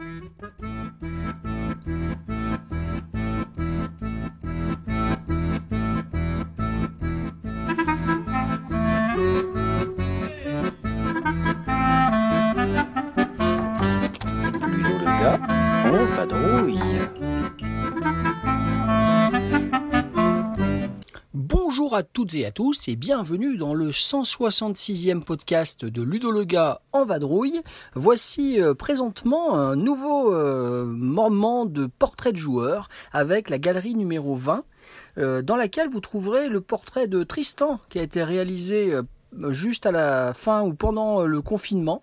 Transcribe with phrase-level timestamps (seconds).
[0.00, 1.19] Thank you.
[22.00, 26.80] À toutes et à tous et bienvenue dans le 166e podcast de Ludo le gars
[26.94, 27.60] en vadrouille.
[27.94, 34.34] Voici euh, présentement un nouveau euh, moment de portrait de joueur avec la galerie numéro
[34.34, 34.64] 20
[35.18, 38.98] euh, dans laquelle vous trouverez le portrait de Tristan qui a été réalisé
[39.50, 42.02] juste à la fin ou pendant le confinement.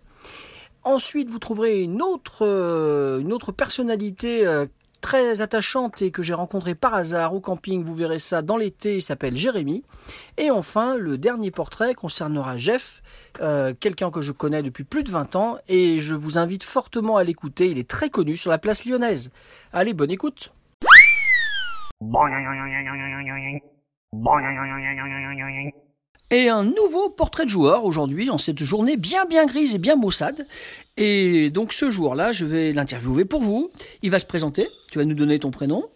[0.84, 4.46] Ensuite, vous trouverez une autre, une autre personnalité
[5.02, 7.84] très attachante et que j'ai rencontrée par hasard au camping.
[7.84, 8.98] Vous verrez ça dans l'été.
[8.98, 9.84] Il s'appelle Jérémy.
[10.38, 13.02] Et enfin, le dernier portrait concernera Jeff,
[13.42, 17.18] euh, quelqu'un que je connais depuis plus de 20 ans et je vous invite fortement
[17.18, 17.70] à l'écouter.
[17.70, 19.32] Il est très connu sur la place lyonnaise.
[19.74, 20.54] Allez, bonne écoute.
[26.30, 29.96] Et un nouveau portrait de joueur aujourd'hui en cette journée bien bien grise et bien
[29.96, 30.46] maussade.
[30.98, 33.72] Et donc ce jour-là, je vais l'interviewer pour vous.
[34.02, 35.90] Il va se présenter, tu vas nous donner ton prénom,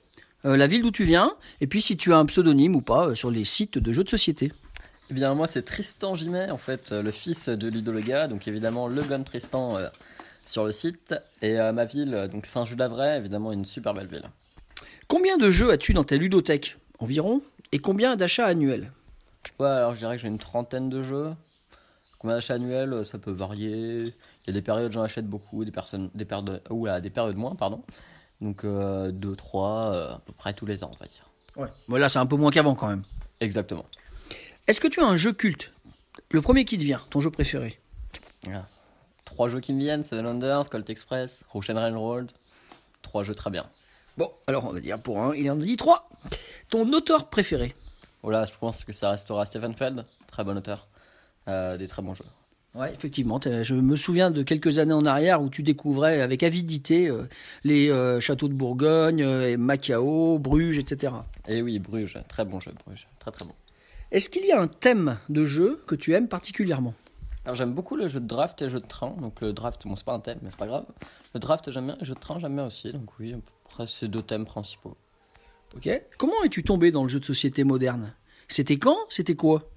[0.46, 3.08] euh, la ville d'où tu viens, et puis si tu as un pseudonyme ou pas
[3.08, 4.54] euh, sur les sites de jeux de société.
[5.10, 8.48] Eh bien, moi, c'est Tristan Gimet, en fait, euh, le fils de Ludo Lega, donc
[8.48, 9.78] évidemment le Gun Tristan
[10.46, 11.14] sur le site.
[11.42, 14.24] Et ma ville, donc Saint-Just-d'Avray, évidemment une super belle ville.
[15.10, 17.42] Combien de jeux as-tu dans ta ludothèque environ?
[17.74, 18.92] Et combien d'achats annuels?
[19.60, 21.34] Ouais, alors je dirais que j'ai une trentaine de jeux.
[22.20, 23.98] Combien d'achats annuels, euh, ça peut varier.
[24.04, 27.36] Il y a des périodes j'en achète beaucoup, des, personnes, des, périodes, oula, des périodes
[27.36, 27.84] moins, pardon.
[28.42, 31.30] Donc 2, 3, à peu près tous les ans, on va dire.
[31.56, 31.68] Ouais.
[31.88, 33.04] Voilà, c'est un peu moins qu'avant quand même.
[33.40, 33.86] Exactement.
[34.68, 35.72] Est-ce que tu as un jeu culte?
[36.30, 37.80] Le premier qui te vient, ton jeu préféré?
[38.48, 38.66] Ah.
[39.26, 42.32] Trois jeux qui me viennent, Seven Wonders, Colt Express, Ocean Railroad.
[43.02, 43.66] Trois jeux très bien.
[44.18, 46.10] Bon, alors on va dire pour un, il en dit trois.
[46.70, 47.74] Ton auteur préféré?
[48.24, 50.88] Voilà, je pense que ça restera Stephen Feld, très bon auteur.
[51.48, 52.26] Euh, des très bons jeux.
[52.76, 53.40] Ouais, effectivement.
[53.44, 57.28] Je me souviens de quelques années en arrière où tu découvrais avec avidité euh,
[57.64, 61.14] les euh, châteaux de Bourgogne, et Macao, Bruges, etc.
[61.48, 63.54] Et oui, Bruges, très bon jeu, Bruges, très très bon.
[64.12, 66.94] Est-ce qu'il y a un thème de jeu que tu aimes particulièrement?
[67.44, 69.16] Alors j'aime beaucoup le jeu de draft et le jeu de train.
[69.20, 70.86] Donc le draft, bon c'est pas un thème, mais c'est pas grave.
[71.34, 72.92] Le draft j'aime bien, le jeu de train j'aime bien aussi.
[72.92, 74.96] Donc oui, à peu près ces deux thèmes principaux.
[75.76, 75.90] Ok.
[76.18, 78.14] Comment es-tu tombé dans le jeu de société moderne?
[78.48, 78.98] C'était quand?
[79.10, 79.70] C'était quoi?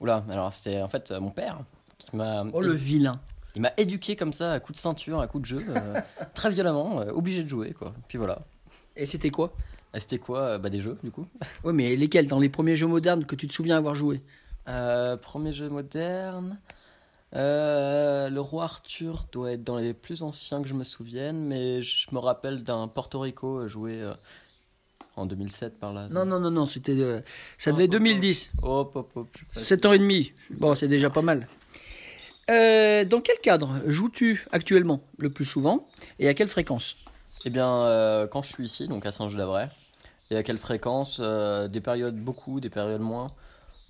[0.00, 1.60] Oula, alors c'était en fait euh, mon père
[1.98, 3.20] qui m'a Oh le vilain.
[3.56, 6.00] il m'a éduqué comme ça à coups de ceinture, à coups de jeu, euh,
[6.34, 7.94] très violemment, euh, obligé de jouer quoi.
[8.06, 8.40] Puis voilà.
[8.94, 9.52] Et c'était quoi?
[9.94, 10.58] Et c'était quoi?
[10.58, 11.26] Bah des jeux du coup.
[11.64, 12.26] Ouais, mais lesquels?
[12.28, 14.22] Dans les premiers jeux modernes que tu te souviens avoir joué?
[14.68, 16.60] Euh, premier jeu moderne.
[17.34, 21.82] Euh, le roi Arthur doit être dans les plus anciens que je me souvienne, mais
[21.82, 24.02] je me rappelle d'un Porto Rico joué
[25.18, 26.08] en 2007 par là.
[26.08, 26.66] Non, non, non, non.
[26.66, 27.20] C'était, euh,
[27.58, 28.04] ça Oh, devait être oh, oh.
[28.04, 28.52] 2010.
[28.62, 29.28] Hop, hop, hop.
[29.32, 30.32] je suis pas 7 ans et demi.
[30.50, 31.46] Bon, c'est déjà pas mal.
[32.50, 35.86] Euh, dans quel cadre joues-tu actuellement le plus souvent
[36.18, 36.96] et à quelle fréquence?
[37.44, 39.68] Eh bien, euh, quand je suis ici, donc à Saint-Just-d'Avray,
[40.30, 41.20] et à quelle fréquence?
[41.20, 43.28] Des périodes beaucoup, des périodes moins.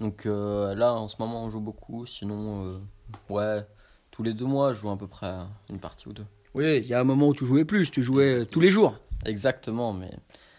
[0.00, 2.06] Donc là, en ce moment, on joue beaucoup.
[2.06, 2.80] Sinon,
[3.28, 3.64] ouais,
[4.12, 5.32] tous les deux mois, je joue à peu près
[5.70, 6.26] une partie ou deux.
[6.54, 8.98] Oui, il y a un moment où tu jouais plus, tu jouais tous les jours.
[9.24, 10.10] Exactement, mais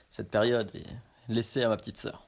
[0.10, 0.86] cette période est
[1.28, 2.26] laissée à ma petite sœur.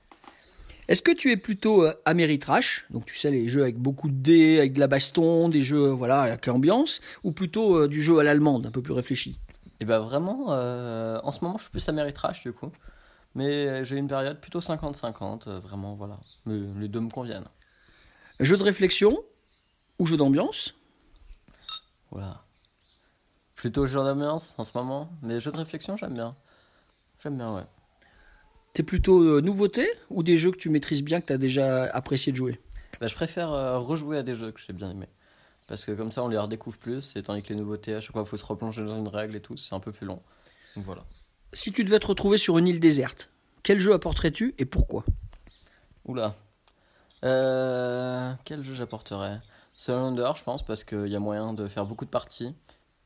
[0.88, 4.16] Est-ce que tu es plutôt euh, Ameritrash, donc tu sais les jeux avec beaucoup de
[4.16, 8.02] dés, avec de la baston, des jeux euh, voilà avec ambiance, ou plutôt euh, du
[8.02, 9.40] jeu à l'allemande, un peu plus réfléchi?
[9.80, 12.72] Et ben vraiment, euh, en ce moment, je suis plus Ameritrash du coup.
[13.34, 16.20] Mais j'ai une période plutôt 50-50, euh, vraiment, voilà.
[16.46, 17.48] Mais les deux me conviennent.
[18.40, 19.18] Jeu de réflexion
[20.00, 20.76] ou jeu d'ambiance?
[22.12, 22.44] Voilà.
[23.56, 26.36] Plutôt jeu d'ambiance en ce moment, mais jeu de réflexion, j'aime bien.
[27.24, 27.66] J'aime bien, ouais.
[28.74, 31.84] T'es plutôt euh, nouveauté ou des jeux que tu maîtrises bien, que tu as déjà
[31.86, 32.60] apprécié de jouer?
[33.00, 35.10] Bah, je préfère euh, rejouer à des jeux que j'ai bien aimés.
[35.68, 38.14] Parce que comme ça, on les redécouvre plus, et tandis que les nouveautés, à chaque
[38.14, 40.22] fois, il faut se replonger dans une règle et tout, c'est un peu plus long.
[40.76, 41.06] Donc voilà.
[41.54, 43.30] Si tu devais te retrouver sur une île déserte,
[43.62, 45.06] quel jeu apporterais-tu et pourquoi?
[46.06, 46.36] Oula.
[47.24, 49.42] Euh, quel jeu j'apporterais?
[49.76, 52.56] Cylinder, je pense, parce qu'il y a moyen de faire beaucoup de parties.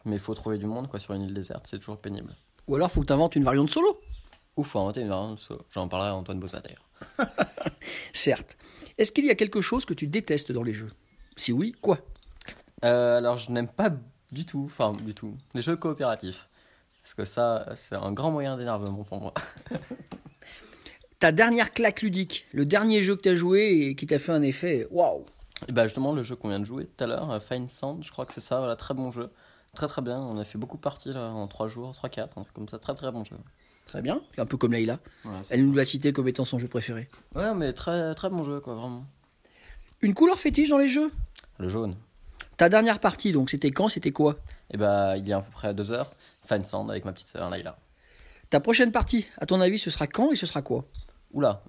[0.06, 2.36] Mais il faut trouver du monde quoi, sur une île déserte, c'est toujours pénible.
[2.68, 4.00] Ou alors faut que tu inventes une variante solo
[4.58, 5.52] Ou faut inventer une variante.
[5.72, 6.88] J'en parlerai à Antoine Bossa d'ailleurs.
[8.14, 8.58] Certes.
[8.98, 10.92] Est-ce qu'il y a quelque chose que tu détestes dans les jeux?
[11.36, 12.00] Si oui, quoi?
[12.86, 13.90] Euh, alors, je n'aime pas
[14.32, 16.50] du tout, enfin, du tout, les jeux coopératifs.
[17.02, 19.34] Parce que ça, c'est un grand moyen d'énervement pour moi.
[21.20, 24.32] Ta dernière claque ludique, le dernier jeu que tu as joué et qui t'a fait
[24.32, 25.26] un effet waouh
[25.68, 28.04] Et bah, justement, le jeu qu'on vient de jouer tout à l'heure, euh, Fine Sand,
[28.04, 29.30] je crois que c'est ça, voilà, très bon jeu.
[29.76, 32.44] Très très bien, on a fait beaucoup de parties là, en 3 jours, 3-4, un
[32.44, 33.36] truc comme ça, très très bon jeu.
[33.86, 34.74] Très bien, un peu comme.
[34.76, 35.00] Voilà,
[35.44, 37.08] c'est Elle nous l'a cité comme étant son jeu préféré.
[37.36, 39.06] Ouais, mais très très bon jeu quoi, vraiment.
[40.02, 41.12] Une couleur fétiche dans les jeux?
[41.60, 41.96] Le jaune.
[42.58, 43.88] Ta dernière partie, donc c'était quand?
[43.88, 44.38] C'était quoi?
[44.72, 46.12] Et bah, il y a à peu près 2 heures,
[46.44, 47.78] Fan Sand avec ma petite sœur Laïla.
[48.50, 50.86] Ta prochaine partie, à ton avis, ce sera quand et ce sera quoi?
[51.32, 51.64] Oula,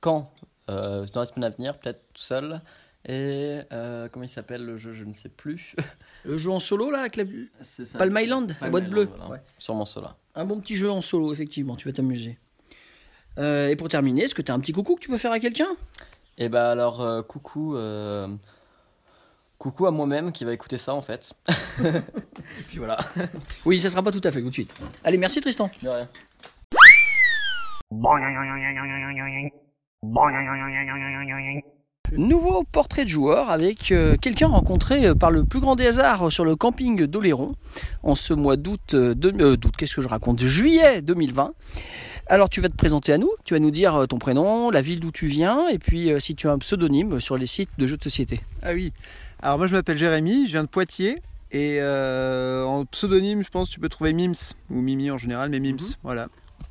[0.00, 0.32] quand?
[0.70, 2.60] Euh, Dans la semaine à venir, peut-être tout seul.
[3.06, 5.74] Et euh, comment il s'appelle le jeu Je ne sais plus.
[6.24, 7.24] Le jeu en solo là avec la...
[7.60, 7.98] C'est ça.
[7.98, 9.04] Palm Island, la boîte bleue.
[9.14, 9.28] voilà.
[9.30, 9.40] Ouais.
[9.58, 10.16] Sûrement cela.
[10.34, 12.38] Un bon petit jeu en solo, effectivement, tu vas t'amuser.
[13.38, 15.32] Euh, et pour terminer, est-ce que tu as un petit coucou que tu veux faire
[15.32, 15.68] à quelqu'un?
[16.38, 17.76] Et bah alors, euh, coucou.
[17.76, 18.26] euh,
[19.58, 21.32] Coucou à moi-même qui va écouter ça en fait.
[21.84, 22.96] Et puis voilà.
[23.66, 24.72] Oui, ça sera pas tout à fait tout de suite.
[25.04, 25.70] Allez, merci Tristan.
[25.82, 26.08] De rien.
[32.18, 36.30] Nouveau portrait de joueur avec euh, quelqu'un rencontré euh, par le plus grand des hasards
[36.30, 37.54] sur le camping d'Oléron
[38.02, 41.54] en ce mois d'août, euh, euh, d'août, qu'est-ce que je raconte, juillet 2020.
[42.26, 45.00] Alors tu vas te présenter à nous, tu vas nous dire ton prénom, la ville
[45.00, 47.96] d'où tu viens et puis si tu as un pseudonyme sur les sites de jeux
[47.96, 48.40] de société.
[48.62, 48.92] Ah oui.
[49.42, 51.16] Alors moi je m'appelle Jérémy, je viens de Poitiers
[51.52, 54.34] et en pseudonyme je pense que tu peux trouver Mims
[54.70, 55.94] ou Mimi en général mais Mims Mhm.
[56.02, 56.28] voilà.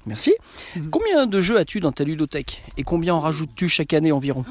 [0.07, 0.33] Merci.
[0.75, 0.89] Mhm.
[0.89, 4.45] Combien de jeux as-tu dans ta ludothèque et combien en rajoutes-tu chaque année environ?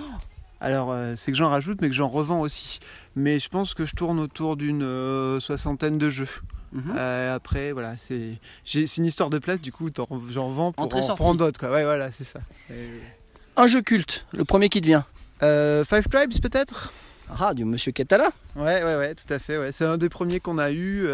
[0.62, 2.78] Alors euh, c'est que j'en rajoute mais que j'en revends aussi.
[3.16, 6.28] Mais je pense que je tourne autour d'une euh, soixantaine de jeux.
[6.72, 6.94] Mhm.
[6.96, 8.38] Euh, après voilà c'est
[8.96, 9.90] une histoire de place du coup
[10.30, 11.66] j'en vends pour en prendre d'autres.
[11.68, 12.40] Ouais voilà c'est ça.
[13.56, 15.04] Un jeu culte, le premier qui te vient.
[15.42, 16.92] Euh, Five Tribes peut-être?
[17.38, 19.58] Ah, du monsieur Catala Ouais, ouais, ouais, tout à fait.
[19.58, 19.72] Ouais.
[19.72, 21.06] C'est un des premiers qu'on a eu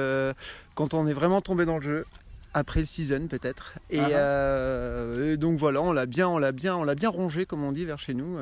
[0.74, 2.06] quand on est vraiment tombé dans le jeu.
[2.54, 3.74] Après le season peut-être.
[3.90, 4.10] Et, Ah ah.
[4.16, 7.62] euh, et donc voilà, on l'a bien, on l'a bien, on l'a bien rongé comme
[7.62, 8.38] on dit vers chez nous.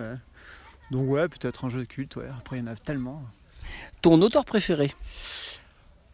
[0.91, 2.17] Donc ouais, peut-être un jeu de culte.
[2.17, 2.29] Ouais.
[2.38, 3.23] Après il y en a tellement.
[4.03, 4.93] Ton auteur préféré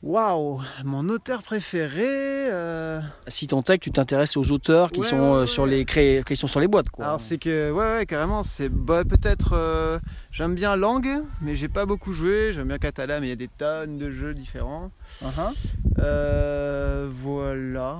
[0.02, 2.02] Waouh, mon auteur préféré.
[2.50, 5.46] euh, Si ton tech, tu t'intéresses aux auteurs qui Ouais, sont ouais, euh, ouais.
[5.46, 7.04] sur les cré- qui sont sur les boîtes, quoi.
[7.04, 10.00] Alors c'est que ouais, ouais carrément c'est bah, peut-être euh,
[10.32, 13.36] j'aime bien Langue mais j'ai pas beaucoup joué j'aime bien Catala mais il y a
[13.36, 14.90] des tonnes de jeux différents
[15.22, 15.52] Uh-huh.
[15.98, 17.96] Euh, voilà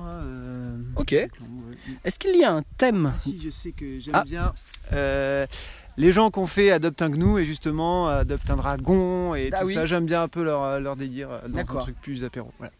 [0.97, 1.13] Ok.
[1.13, 4.23] Est-ce qu'il y a un thème Ah si, je sais que j'aime Ah.
[4.25, 4.53] bien
[4.91, 5.45] euh,
[5.97, 9.59] les gens qui ont fait Adopte un gnou et justement Adopte un dragon et Ah
[9.61, 9.73] tout oui.
[9.75, 9.85] ça.
[9.85, 12.51] J'aime bien un peu leur, leur délire euh, dans un truc plus apéro.
[12.57, 12.73] Voilà.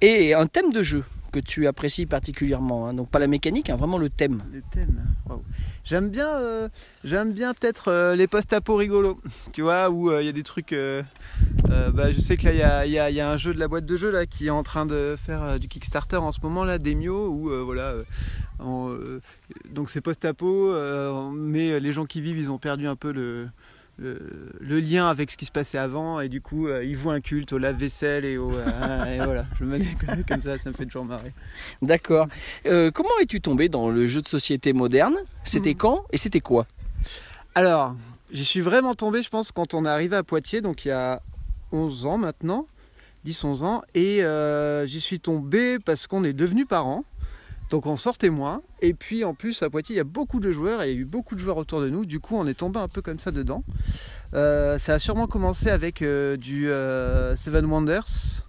[0.00, 3.76] et un thème de jeu que tu apprécies particulièrement hein, Donc pas la mécanique, hein,
[3.76, 4.40] vraiment le thème.
[5.28, 5.42] Waouh.
[5.84, 6.68] J'aime bien, euh,
[7.04, 9.18] j'aime bien peut-être euh, les post-apo rigolos.
[9.52, 10.72] Tu vois, où euh, il y a des trucs.
[10.72, 11.02] euh,
[11.70, 13.30] euh, bah, je sais que là, il y a, il y a- il y a
[13.30, 15.58] un jeu de la boîte de jeu là qui est en train de faire euh,
[15.58, 17.94] du Kickstarter en ce moment là, Demio, où euh, voilà.
[18.62, 19.20] Euh,
[19.70, 23.48] donc c'est post-apo, euh, mais les gens qui vivent, ils ont perdu un peu le,
[23.98, 24.18] le,
[24.60, 27.20] le lien avec ce qui se passait avant, et du coup, euh, ils vouent un
[27.20, 28.52] culte au lave-vaisselle et au.
[28.52, 29.84] euh, et voilà, je me mets
[30.26, 31.32] comme- ça, ça me fait toujours marrer.
[31.82, 32.26] D'accord.
[32.66, 35.16] Euh, comment es-tu tombé dans le jeu de société moderne?
[35.44, 35.76] C'était Mhm.
[35.76, 36.66] quand et c'était quoi?
[37.54, 37.94] Alors,
[38.30, 40.92] j'y suis vraiment tombé, je pense, quand on est arrivé à Poitiers, donc il y
[40.92, 41.20] a
[41.72, 42.66] 11 ans maintenant,
[43.24, 44.22] 10-11 ans, et
[44.86, 47.04] j'y suis tombé parce qu'on est devenus parents,
[47.70, 50.50] donc on sortait moins, et puis en plus à Poitiers il y a beaucoup de
[50.52, 52.46] joueurs, et il y a eu beaucoup de joueurs autour de nous, du coup on
[52.46, 53.62] est tombé un peu comme ça dedans.
[54.34, 58.44] Euh, ça a sûrement commencé avec euh, du euh, Seven Wonders,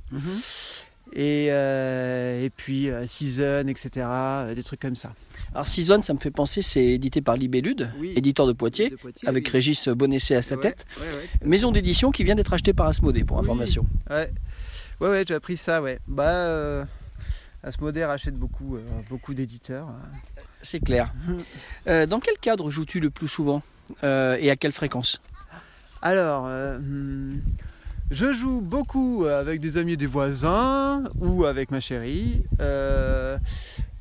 [1.13, 4.07] et, euh, et puis Season, etc.,
[4.55, 5.13] des trucs comme ça.
[5.53, 8.13] Alors Season, ça me fait penser, c'est édité par Libellude, Oui.
[8.15, 9.51] éditeur de Poitiers, De Poitiers, avec oui.
[9.51, 10.85] Régis Bonessé à sa Ouais, tête.
[10.99, 11.47] ouais, ouais.
[11.47, 13.43] Maison d'édition qui vient d'être achetée par Asmodée, pour Oui.
[13.43, 13.85] information.
[14.09, 14.31] Ouais,
[15.01, 15.99] ouais, ouais j'ai appris ça, ouais.
[16.07, 16.85] Bah,
[17.63, 19.87] Asmodée rachète beaucoup, euh, beaucoup d'éditeurs.
[20.61, 21.13] C'est clair.
[21.87, 23.61] Euh, dans quel cadre joues-tu le plus souvent
[24.03, 25.19] Euh, et à quelle fréquence?
[26.03, 27.39] Alors, hmm,
[28.11, 32.43] je joue beaucoup avec des amis et des voisins ou avec ma chérie.
[32.61, 33.37] Euh,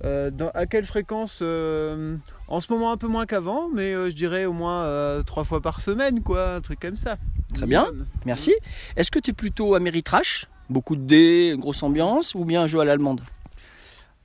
[0.04, 2.16] euh, dans- à quelle fréquence euh,
[2.48, 5.80] En ce moment, un peu moins qu'avant, mais je dirais au moins trois fois par
[5.80, 7.16] semaine, quoi, un truc comme ça.
[7.54, 7.86] Très bien.
[8.26, 8.54] Merci.
[8.96, 12.78] Est-ce que tu es plutôt Ameritrash Beaucoup de dés, grosse ambiance, ou bien un jeu
[12.80, 13.22] à l'allemande?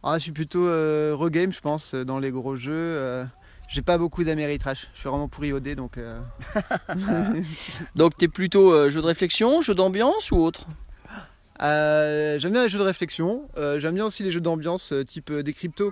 [0.07, 2.71] Ah, je suis plutôt euh, regame, je pense, dans les gros jeux.
[2.73, 3.25] euh,
[3.67, 4.87] j'ai pas beaucoup d'Améritrash.
[4.93, 5.97] Je suis vraiment pourri au dé, donc.
[5.97, 6.19] euh,
[7.95, 10.67] Donc tu es plutôt euh, jeu de réflexion, jeu d'ambiance ou autre?
[11.61, 13.47] Euh, j'aime bien les jeux de réflexion.
[13.57, 15.91] Euh, j'aime bien aussi les jeux d'ambiance euh, type euh, des cryptos,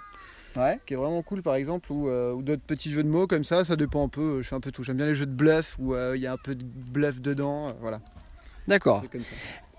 [0.55, 0.79] Ouais.
[0.85, 3.43] qui est vraiment cool par exemple, ou, euh, ou d'autres petits jeux de mots comme
[3.43, 3.65] ça.
[3.65, 4.21] Ça dépend un peu.
[4.21, 4.83] euh, Je fais un peu tout.
[4.83, 7.19] J'aime bien les jeux de bluff où euh, il y a un peu de bluff
[7.21, 7.69] dedans.
[7.69, 7.99] euh, voilà.
[8.67, 9.03] D'accord.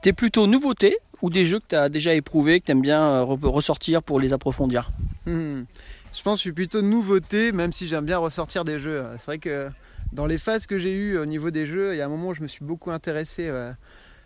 [0.05, 3.03] T'es plutôt nouveauté ou des jeux que tu as déjà éprouvés, que tu aimes bien
[3.03, 4.91] euh, re- ressortir pour les approfondir?
[5.25, 5.63] Hmm.
[6.13, 9.03] Je pense que je suis plutôt nouveauté, même si j'aime bien ressortir des jeux.
[9.13, 9.71] C'est vrai que
[10.13, 12.29] dans les phases que j'ai eues au niveau des jeux, il y a un moment
[12.29, 13.73] où je me suis beaucoup intéressé euh,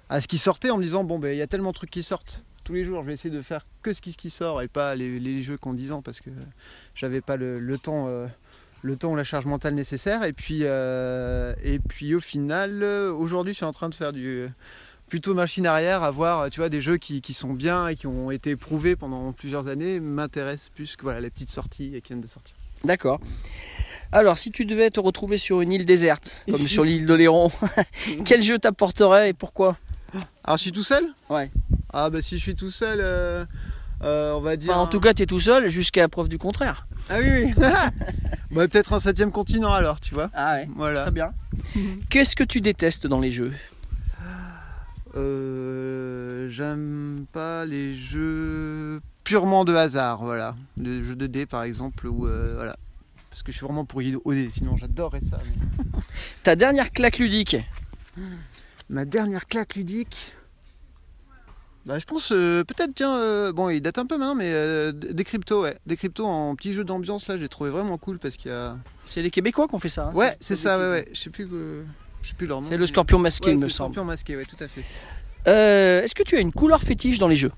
[0.08, 1.90] à ce qui sortait en me disant bon ben il y a tellement de trucs
[1.90, 4.66] qui sortent tous les jours, je vais essayer de faire que ce qui, sort et
[4.66, 6.30] pas les, jeux qu'en 10 ans parce que
[6.96, 8.06] j'avais pas le, temps.
[8.08, 8.26] euh,
[8.82, 13.12] le temps ou la charge mentale nécessaire et puis euh, et puis au final euh,
[13.12, 14.48] aujourd'hui je suis en train de faire du
[15.08, 18.06] plutôt machine arrière à voir tu vois des jeux qui, qui sont bien et qui
[18.06, 22.20] ont été éprouvés pendant plusieurs années m'intéressent plus que voilà les petites sorties qui viennent
[22.20, 23.20] de sortir D'accord.
[24.12, 27.50] Alors, si tu devais te retrouver sur une île déserte, comme sur l'île d'Oléron,
[28.24, 29.76] quel jeu t'apporterait et pourquoi?
[30.44, 31.04] Alors je suis tout seul?
[31.28, 31.50] Ouais.
[31.92, 33.44] ah bah si je suis tout seul euh,
[34.02, 36.38] euh, on va dire Enfin, en tout cas, tu es tout seul jusqu'à preuve du
[36.38, 36.86] contraire.
[37.10, 37.52] ah oui oui
[38.52, 40.68] bah, peut-être un septième continent alors tu vois Ah ouais.
[40.76, 41.32] voilà Très bien.
[42.08, 43.52] Qu'est-ce que tu détestes dans les jeux?
[45.16, 50.54] Euh, j'aime pas les jeux purement de hasard, voilà.
[50.76, 52.76] Les jeux de dés par exemple, ou euh, voilà.
[53.30, 55.38] Parce que je suis vraiment pour au dés, sinon j'adorerais ça.
[55.44, 56.00] mais-
[56.42, 57.56] Ta dernière claque ludique
[58.90, 60.32] Ma dernière claque ludique.
[61.86, 64.92] Bah, je pense euh, peut-être tiens euh, bon il date un peu maintenant mais euh,
[64.92, 68.36] des cryptos ouais des cryptos en petit jeu d'ambiance là j'ai trouvé vraiment cool parce
[68.36, 70.08] qu'il y a C'est les Québécois qui ont fait ça.
[70.08, 71.84] hein, ouais c'est ça ouais ouais je sais plus euh,
[72.22, 73.94] je sais plus leur nom C'est le scorpion masqué, ouais, il me le semble.
[73.94, 74.84] scorpion masqué ouais tout à fait
[75.46, 77.52] Euh, Est-ce que tu as une couleur fétiche dans les jeux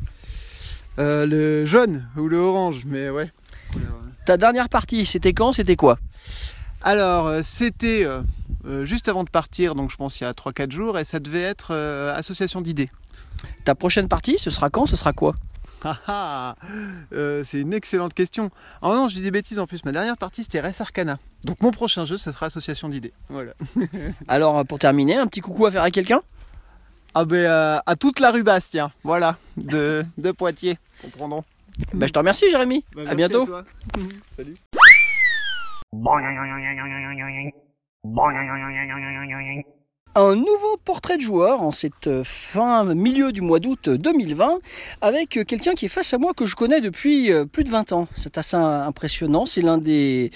[0.98, 3.30] Euh, le jaune ou le orange mais ouais
[4.26, 5.98] Ta dernière partie, c'était quand C'était quoi
[6.82, 10.70] Alors, euh, c'était euh, juste avant de partir, donc je pense il y a 3-4
[10.70, 11.74] jours, et ça devait être
[12.14, 12.90] association d'idées.
[13.64, 15.34] Ta prochaine partie, ce sera quand Ce sera quoi
[15.84, 16.54] Ah ah
[17.12, 18.50] Euh, C'est une excellente question.
[18.82, 19.84] Ah non, je dis des bêtises en plus.
[19.84, 21.18] Ma dernière partie, c'était Res Arcana.
[21.44, 23.12] Donc mon prochain jeu, ça sera association d'idées.
[23.28, 23.52] Voilà.
[24.28, 26.20] Alors, pour terminer, un petit coucou à faire à quelqu'un?
[27.14, 31.42] Ah ben, euh, à toute la rue Bastien, voilà, de, de Poitiers, comprendrons.
[31.92, 32.84] bah, Je te remercie, Jérémy.
[32.94, 33.46] Bah, à merci bientôt.
[33.46, 33.64] toi.
[34.36, 34.56] Salut.
[40.16, 44.58] Un nouveau portrait de joueur en cette euh, fin milieu du mois d'août 2020
[45.02, 47.70] avec euh, quelqu'un qui est face à moi que je connais depuis euh, plus de
[47.70, 48.08] 20 ans.
[48.16, 49.46] C'est assez impressionnant.
[49.46, 50.30] C'est l'un des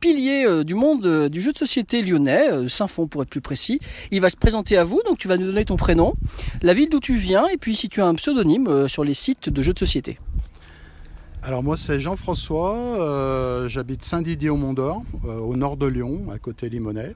[0.00, 3.42] piliers euh, du monde euh, du jeu de société lyonnais, euh, Saint-Fond pour être plus
[3.42, 3.80] précis.
[4.12, 6.14] Il va se présenter à vous, donc tu vas nous donner ton prénom,
[6.62, 9.14] la ville d'où tu viens et puis si tu as un pseudonyme euh, sur les
[9.14, 10.18] sites de jeux de société.
[11.42, 17.14] Alors moi c'est Jean-François, euh, j'habite Saint-Didier-au-Mont-d'Or, euh, au nord de Lyon, à côté Limonest.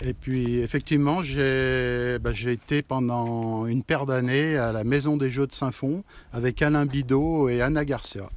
[0.00, 5.30] Et puis effectivement j'ai bah, j'ai été pendant une paire d'années à la Maison des
[5.30, 8.28] Jeux de Saint-Fond avec Alain Bidot et Anna Garcia.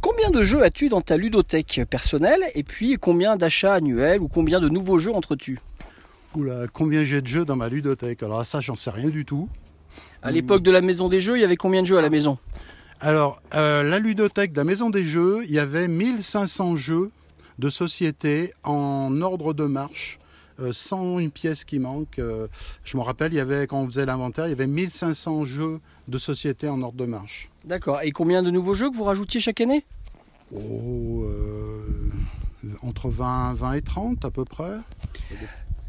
[0.00, 4.60] Combien de jeux as-tu dans ta ludothèque personnelle et puis combien d'achats annuels ou combien
[4.60, 5.58] de nouveaux jeux entrez-tu
[6.34, 8.22] Oula, combien j'ai de jeux dans ma ludothèque?
[8.22, 9.48] Alors ça j'en sais rien du tout.
[10.22, 12.10] À l'époque de la maison des jeux, il y avait combien de jeux à la
[12.10, 12.38] maison?
[13.00, 17.10] Alors, euh, la ludothèque de la Maison des Jeux, il y avait 1500 jeux
[17.58, 20.18] de société en ordre de marche,
[20.72, 22.18] sans une pièce qui manque.
[22.18, 22.48] Euh,
[22.84, 25.80] je me rappelle, il y avait, quand on faisait l'inventaire, il y avait 1500 jeux
[26.08, 27.50] de société en ordre de marche.
[27.64, 28.00] D'accord.
[28.02, 29.84] Et combien de nouveaux jeux que vous rajoutiez chaque année?
[30.54, 32.10] Oh, euh,
[32.82, 34.76] entre 20, 20 et 30 à peu près.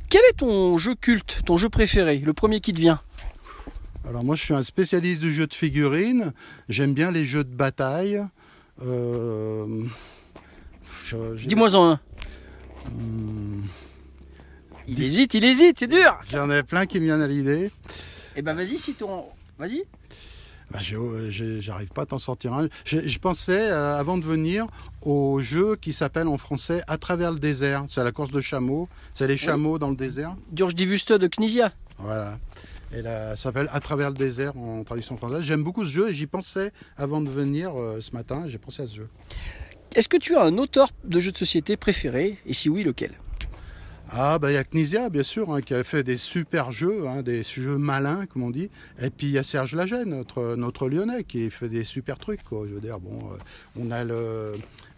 [0.10, 3.02] Quel est ton jeu culte, ton jeu préféré, le premier qui te vient?
[4.08, 6.34] Alors moi, je suis un spécialiste du jeu de figurines.
[6.70, 8.24] J'aime bien les jeux de bataille.
[8.82, 9.84] Euh,
[11.46, 12.00] Dis-moi en un.
[12.92, 13.64] Hmm,
[14.88, 16.18] Il hésite, il hésite, c'est dur.
[16.32, 17.72] J'en ai plein qui me viennent à l'idée.
[18.36, 19.26] Eh ben vas-y, si ton,
[19.60, 19.84] vas-y.
[20.80, 22.68] J'ai- euh, J'arrive pas à t'en sortir un.
[22.86, 24.68] Je, je pensais, euh, avant de venir,
[25.02, 27.86] au jeu qui s'appelle en français À travers le désert.
[27.90, 28.90] C'est la course de chameaux.
[29.14, 30.36] C'est les chameaux dans le désert.
[30.52, 31.72] Durge Divuste de Knizia.
[32.00, 32.38] Voilà.
[32.94, 35.42] Et là, ça s'appelle À travers le désert en traduction française.
[35.42, 38.44] J'aime beaucoup ce jeu et j'y pensais avant de venir euh, ce matin.
[38.48, 39.10] J'ai pensé à ce jeu.
[39.96, 42.38] Est-ce que tu as un auteur de jeux de société préféré?
[42.46, 43.12] Et si oui, lequel?
[44.12, 47.08] Ah, bah il y a Knizia, bien sûr, hein, qui a fait des super jeux,
[47.08, 48.70] hein, des jeux malins, comme on dit.
[49.02, 52.44] Et puis il y a Serge Lagène, notre, notre lyonnais, qui fait des super trucs,
[52.44, 52.66] quoi.
[52.68, 53.38] Je veux dire, bon, euh,
[53.80, 54.54] on a le.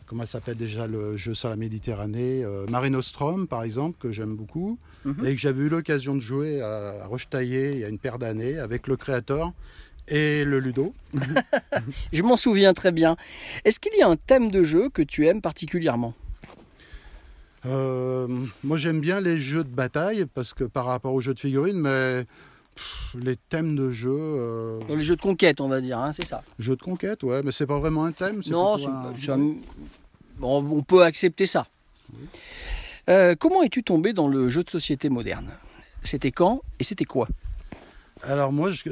[0.05, 4.11] Comment ça s'appelle déjà le jeu sur la Méditerranée euh, Mare Nostrum, par exemple, que
[4.11, 4.79] j'aime beaucoup.
[5.05, 5.25] Mhm.
[5.25, 8.17] Et que j'avais eu l'occasion de jouer à, à Rochetaillé il y a une paire
[8.17, 9.53] d'années avec le créateur
[10.07, 10.93] et le Ludo.
[12.13, 13.15] Je m'en souviens très bien.
[13.65, 16.13] Est-ce qu'il y a un thème de jeu que tu aimes particulièrement?
[17.65, 18.27] Euh,
[18.63, 21.79] moi, j'aime bien les jeux de bataille parce que par rapport aux jeux de figurines,
[21.79, 22.25] mais
[22.75, 26.25] pff, les thèmes de jeu, euh, les jeux de conquête, on va dire, hein, c'est
[26.25, 26.41] ça.
[26.59, 28.41] jeux de conquête, ouais, mais c'est pas vraiment un thème.
[28.49, 29.55] Non, un- un-
[30.37, 31.67] bon, on peut accepter ça.
[33.09, 35.49] Euh, comment es-tu tombé dans le jeu de société moderne?
[36.03, 37.27] C'était quand et c'était quoi?
[38.23, 38.83] Alors moi, je-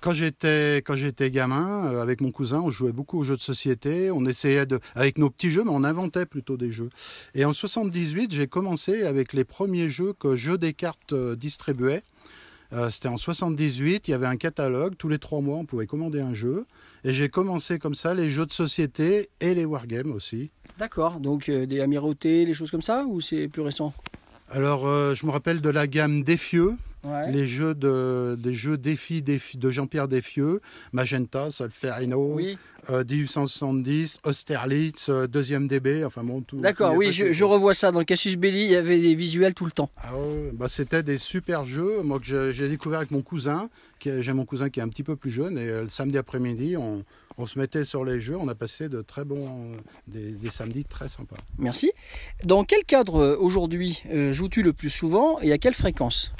[0.00, 3.42] quand j'étais quand j'étais gamin, euh, avec mon cousin, on jouait beaucoup aux jeux de
[3.42, 4.10] société.
[4.10, 6.88] On essayait de, avec nos petits jeux, mais on inventait plutôt des jeux.
[7.34, 12.02] Et en 78, j'ai commencé avec les premiers jeux que Jeux des cartes euh, distribuait.
[12.72, 15.86] Euh, C'était en 78, il y avait un catalogue, tous les trois mois on pouvait
[15.86, 16.64] commander un jeu.
[17.04, 20.50] Et j'ai commencé comme ça les jeux de société et les wargames aussi.
[20.78, 23.92] D'accord, donc des amirautés, des choses comme ça, ou c'est plus récent?
[24.50, 27.32] Alors je me rappelle de la gamme Défieux, Ouais.
[27.32, 30.60] les jeux de les jeux défis, défis de Jean-Pierre Défieux,
[30.92, 32.58] Magenta, Solferino, Oui,
[32.90, 36.60] euh, 1870, Austerlitz, euh, deuxième DB, enfin bon tout.
[36.60, 37.90] d'accord, oui, je, revois ça.
[37.90, 39.88] Dans le Cassius Belli, il y avait des visuels tout le temps.
[40.02, 43.70] Ah ouais, bah c'était des super jeux, moi que j'ai- découvert avec mon cousin,
[44.04, 46.76] j'ai mon cousin qui est un petit peu plus jeune, et euh, le samedi après-midi,
[46.76, 47.02] on,
[47.38, 49.72] on se mettait sur les jeux, on a passé de très bons,
[50.06, 51.36] des, des samedis très sympas.
[51.58, 51.90] Merci.
[52.44, 56.32] Dans quel cadre euh, aujourd'hui joues-tu le plus souvent et à quelle fréquence?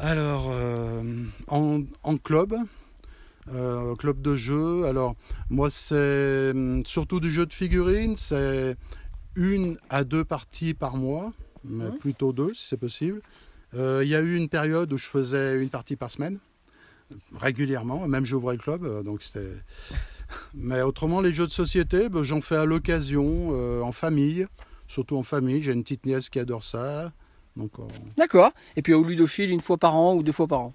[0.00, 1.02] Alors, euh,
[1.48, 2.54] en, en club,
[3.52, 5.14] euh, club de jeu, alors
[5.50, 8.76] moi c'est hum, surtout du jeu de figurines, c'est
[9.36, 11.32] une à deux parties par mois,
[11.64, 13.22] mais plutôt deux si c'est possible.
[13.74, 16.38] Euh, Il y a eu une période où je faisais une partie par semaine,
[17.36, 19.52] régulièrement, même j'ouvrais le club, donc c'était...
[20.54, 24.46] Mais autrement, les jeux de société, ben, j'en fais à l'occasion, euh, en famille,
[24.86, 25.62] surtout en famille.
[25.62, 27.12] J'ai une petite nièce qui adore ça.
[27.56, 27.82] Donc, euh,
[28.16, 28.52] D'accord.
[28.76, 30.72] Et puis au ludophile, une fois par an ou deux fois par an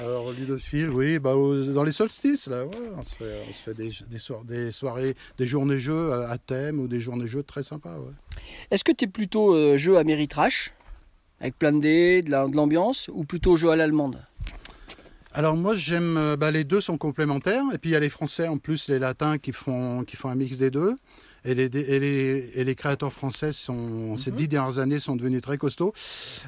[0.00, 3.74] alors, ludophile, oui, bah, dans les solstices, là, ouais, on se fait, on se fait
[3.74, 7.98] des, des, soir- des soirées, des journées-jeux à, à thème ou des journées-jeux très sympas,
[7.98, 8.12] ouais.
[8.70, 10.72] Est-ce que tu es plutôt euh, jeu Ameritrash,
[11.40, 14.16] avec plein de dés, de la- de l'ambiance, ou plutôt jeu à l'allemande
[15.34, 18.08] Alors, moi, j'aime, euh, bah, les deux sont complémentaires, et puis il y a les
[18.08, 20.96] Français, en plus, les Latins qui font, qui font un mix des deux.
[21.44, 24.36] Et les, et les, et les créateurs français, sont, ces Mhm.
[24.36, 25.92] dix dernières années, sont devenus très costauds.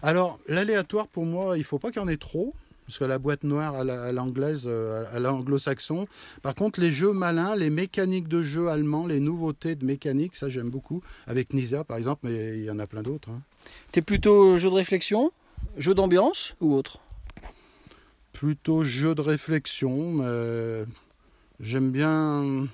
[0.03, 2.55] Alors, l'aléatoire, pour moi, il faut pas qu'il y en ait trop.
[2.87, 6.07] Parce que la boîte noire à la- à l'anglaise, euh, à l'anglo-saxon.
[6.43, 10.51] Par contre, les jeux malins, les mécaniques de jeux allemands, les nouveautés de mécanique, ça
[10.51, 11.03] j'aime beaucoup.
[11.27, 13.31] Avec Nisa par exemple, mais il y en a plein d'autres.
[13.31, 13.41] hein.
[13.93, 15.33] Tu es plutôt jeu de réflexion,
[15.79, 16.99] jeu d'ambiance ou autre?
[18.35, 20.85] Plutôt jeu de réflexion, mais
[21.61, 22.67] j'aime bien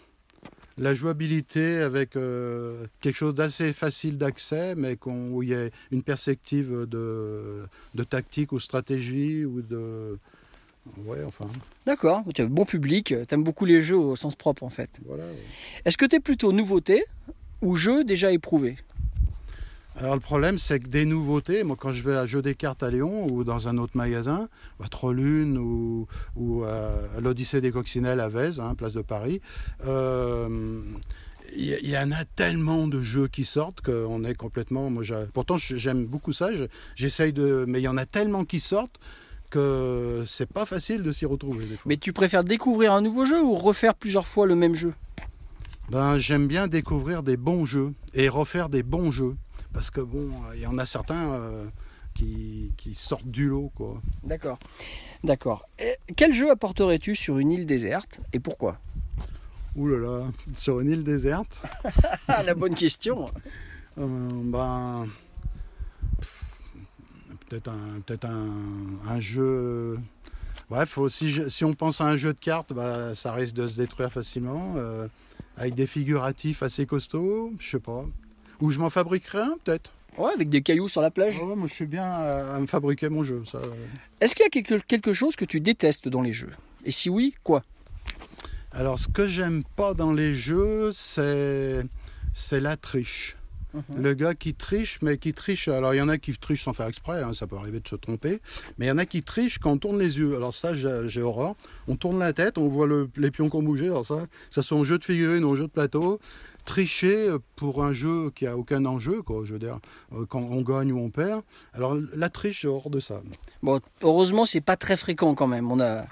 [0.81, 6.03] la jouabilité avec euh, quelque chose d'assez facile d'accès, mais où il y a une
[6.03, 7.63] perspective de,
[7.95, 10.19] de tactique ou stratégie ou de.
[11.05, 11.47] Ouais, enfin,
[11.85, 14.71] D'accord, tu as un bon public, tu aimes beaucoup les jeux au sens propre en
[14.71, 14.99] fait.
[15.07, 15.25] voilà.
[15.85, 17.05] Est-ce que tu es plutôt nouveauté
[17.61, 18.79] ou jeu déjà éprouvé?
[19.97, 22.83] Alors le problème, c'est que des nouveautés, moi quand je vais à Jeux des cartes
[22.83, 24.49] à Lyon ou dans un autre magasin,
[24.83, 29.41] à Trollune ou, ou à l'Odyssée des Coccinelles à Vèze, hein, place de Paris,
[29.87, 30.81] euh,
[31.57, 34.89] il y, en a tellement de jeux qui sortent qu'on est complètement.
[34.89, 36.53] Moi, pourtant, j'aime beaucoup ça.
[36.53, 39.01] je- J'essaye de, mais il y en a tellement qui sortent
[39.51, 41.83] que c'est pas facile de s'y retrouver des fois.
[41.87, 44.95] Mais tu préfères découvrir un nouveau jeu ou refaire plusieurs fois le même jeu?
[45.91, 49.35] Ben, j'aime bien découvrir des bons jeux et refaire des bons jeux.
[49.73, 51.67] Parce que bon, il y en a certains euh,
[52.15, 54.01] qui, qui sortent du lot, quoi.
[54.25, 54.59] D'accord.
[55.23, 55.69] D'accord.
[56.17, 58.79] Quel jeu apporterais-tu sur une île déserte et pourquoi?
[59.77, 61.63] Ouh là là, sur une île déserte,
[62.29, 63.31] Ah, la bonne question.
[63.99, 64.07] euh,
[64.45, 65.07] ben,
[67.49, 68.49] peut-être un, peut-être un,
[69.09, 69.99] un jeu.
[70.69, 73.77] Bref, aussi, si on pense à un jeu de cartes, bah, ça risque de se
[73.77, 75.09] détruire facilement, euh,
[75.57, 78.05] avec des figuratifs assez costauds, je sais pas.
[78.61, 79.93] Ou je m'en fabriquerai un, peut-être.
[80.19, 81.39] Ouais, avec des cailloux sur la plage.
[81.39, 83.59] Ouais, moi, je suis bien à, à me fabriquer mon jeu, ça.
[83.59, 83.75] euh.
[84.21, 86.51] Est-ce qu'il y a quelque, quelque chose que tu détestes dans les jeux?
[86.85, 87.63] Et si oui, quoi?
[88.73, 91.83] Alors, ce que j'aime pas dans les jeux, c'est
[92.35, 93.37] c'est la triche.
[93.73, 94.03] Mhm.
[94.03, 95.69] Le gars qui triche, mais qui triche.
[95.69, 97.87] Alors, il y en a qui trichent sans faire exprès, hein, ça peut arriver de
[97.87, 98.41] se tromper.
[98.79, 100.35] Mais il y en a qui trichent quand on tourne les yeux.
[100.37, 101.55] Alors, ça, j'ai j'ai horreur.
[101.87, 103.87] On tourne la tête, on voit le- les pions qu'on bougeait.
[103.87, 106.21] Alors, ça, ça soit en jeu de figurines ou en jeu de plateau.
[106.65, 109.43] Tricher pour un jeu qui a aucun enjeu, quoi.
[109.45, 109.79] Je veux dire,
[110.13, 111.43] euh, quand on gagne ou on perd.
[111.73, 113.21] Alors, la triche, horreur de ça.
[113.63, 115.71] Bon, heureusement, c'est pas très fréquent quand même.
[115.71, 116.07] On a,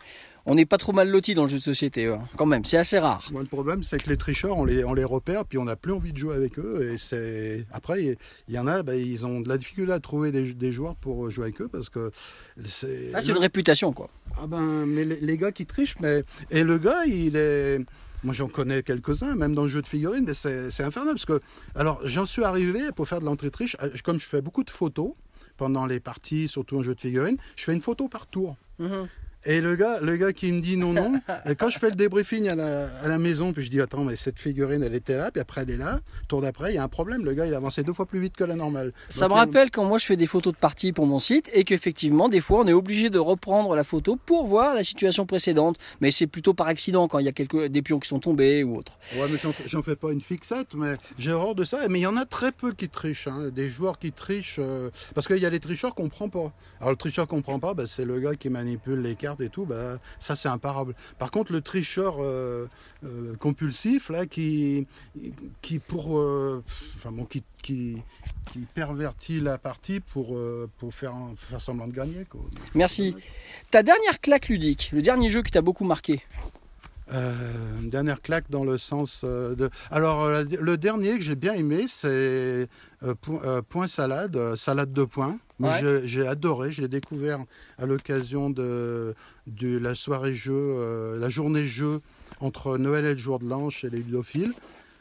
[0.47, 2.21] on n'est pas trop mal loti dans le jeu de société, hein.
[2.39, 2.65] quand même.
[2.65, 3.29] C'est assez rare.
[3.31, 5.77] Moi, le problème, c'est que les tricheurs, on les, on les repère, puis on n'a
[5.77, 6.91] plus envie de jouer avec eux.
[6.91, 8.17] Et c'est après,
[8.49, 10.97] il y en a, ben, ils ont de la difficulté à trouver des, des joueurs
[10.97, 12.11] pour jouer avec eux parce que
[12.65, 13.11] c'est.
[13.13, 14.09] Ah, c'est une réputation, quoi.
[14.41, 17.81] Ah ben, mais les, les gars qui trichent, mais et le gars, il est.
[18.25, 21.41] Moi, j'en connais quelques-uns, même dans le jeu de figurines, mais c'est infernal parce que.
[21.75, 24.71] Alors, j'en suis arrivé pour faire de l'entrée triche, euh, comme je fais beaucoup de
[24.71, 25.13] photos
[25.57, 28.57] pendant les parties, surtout en jeu de figurines, je fais une photo par tour.
[28.79, 29.09] Mhm.
[29.51, 31.21] Et le gars, le gars qui me dit non, non.
[31.49, 34.05] Et quand je fais le débriefing à la, à la maison, puis je dis attends,
[34.05, 36.01] mais cette figurine, elle était là, puis après elle est là.
[36.29, 37.25] Tour d'après, il y a un problème.
[37.25, 38.93] Le gars, il a avancé deux fois plus vite que la normale.
[39.09, 41.49] Ça Donc, me rappelle quand moi je fais des photos de parties pour mon site
[41.55, 45.25] et qu'effectivement, des fois, on est obligé de reprendre la photo pour voir la situation
[45.25, 45.77] précédente.
[46.03, 48.63] Mais c'est plutôt par accident quand il y a quelques, des pions qui sont tombés
[48.65, 48.99] ou autre.
[49.17, 51.89] Ouais, mais j'en fais- j'en fais pas une fixette, mais j'ai horreur de ça.
[51.89, 53.49] Mais il y en a très peu qui trichent, hein.
[53.51, 56.53] des joueurs qui trichent, euh, parce qu'il y a les tricheurs qu'on prend pas.
[56.81, 59.49] Alors le tricheur qu'on prend pas, bah, c'est le gars qui manipule les cartes et
[59.49, 60.95] tout, bah, ça c'est imparable.
[61.19, 62.67] Par contre, le tricheur euh,
[63.05, 64.87] euh, compulsif, là, qui,
[65.63, 66.63] qui pour, euh,
[66.97, 67.97] enfin bon, qui, qui,
[68.75, 70.37] pervertit la partie pour,
[70.79, 72.27] pour faire, faire semblant de gagner.
[72.75, 73.15] Merci.
[73.71, 76.23] Ta dernière claque ludique, le dernier jeu qui t'a beaucoup marqué?
[77.13, 77.33] Euh,
[77.81, 79.71] une dernière claque dans le sens euh, de.
[79.91, 82.69] Alors, euh, le dernier que j'ai bien aimé, c'est
[83.23, 85.39] point, point salade, salade de points.
[85.59, 86.03] Moi, Ouais.
[86.05, 87.41] J'ai adoré, je l'ai découvert
[87.79, 89.15] à l'occasion de,
[89.47, 92.01] de la soirée jeu, la journée jeu
[92.41, 94.53] entre Noël et le jour de l'an chez les ludophiles.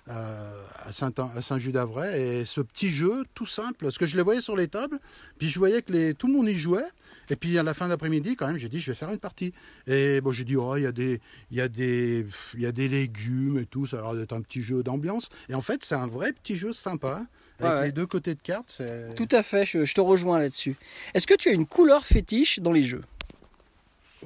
[0.10, 4.24] euh, à Saint- à Saint-Just-d'Avray et ce petit jeu tout simple parce que je les
[4.24, 5.00] voyais sur les tables
[5.38, 6.86] puis je voyais que les, tout le monde y jouait
[7.30, 9.54] et puis à la fin d'après-midi quand même j'ai dit je vais faire une partie
[9.88, 11.20] et bon j'ai dit oh il y a des
[11.52, 14.34] il y a des il y a des légumes et tout ça a l'air d'être
[14.34, 17.26] un petit jeu d'ambiance et en fait c'est un vrai petit jeu sympa
[17.60, 17.86] avec Ouais, ouais.
[17.88, 18.84] les deux côtés de cartes
[19.16, 20.76] Tout à fait, je, je te rejoins là-dessus.
[21.16, 23.02] Est-ce que tu as une couleur fétiche dans les jeux?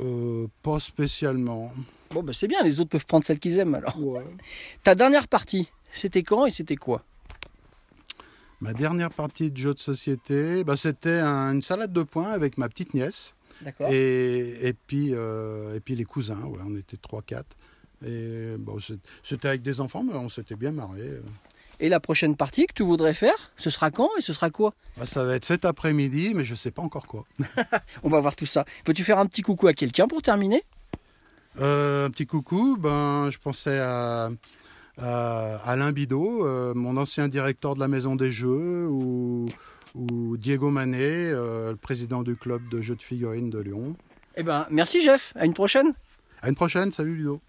[0.02, 1.72] Euh, pas spécialement
[2.12, 3.98] Bon, bah c'est bien, les autres peuvent prendre celle qu'ils aiment alors.
[4.02, 4.22] Ouais.
[4.84, 7.06] Ta dernière partie, c'était quand et c'était quoi?
[8.62, 12.58] Ma dernière partie de jeu de société bah, c'était un- une salade de points avec
[12.58, 13.90] ma petite nièce D'accord.
[13.92, 17.44] Et, et, puis, euh, et puis les cousins, ouais, on était 3-4.
[18.04, 18.78] Et bon,
[19.22, 21.20] c'était avec des enfants, mais on s'était bien marré.
[21.80, 24.74] Et la prochaine partie que tu voudrais faire, ce sera quand et ce sera quoi?
[25.00, 27.24] Ah, Ça va être cet après-midi, mais je ne sais pas encore quoi.
[28.04, 28.66] On va voir tout ça.
[28.84, 30.64] Peux-tu faire un petit coucou à quelqu'un pour terminer?
[31.60, 34.30] Euh, un petit coucou, ben, je pensais à,
[35.04, 39.50] euh, Alain Bidot, euh, mon ancien directeur de la Maison des Jeux, ou,
[40.38, 43.96] Diego Manet, euh, le président du club de jeux de figurines de Lyon.
[44.38, 45.94] Eh ben, merci Jeff, à une prochaine.
[46.42, 47.42] À une prochaine, salut Ludo.